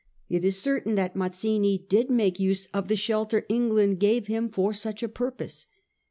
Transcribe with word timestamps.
It 0.29 0.43
is 0.43 0.59
certain 0.59 0.95
that 0.95 1.15
Mazzini 1.15 1.77
did 1.87 2.09
make 2.09 2.39
use 2.39 2.65
of 2.73 2.87
the 2.87 2.95
shelter 2.95 3.45
England 3.49 3.99
gave 3.99 4.25
him 4.25 4.49
for 4.49 4.73
such 4.73 5.03
a 5.03 5.07
purpose. 5.07 5.67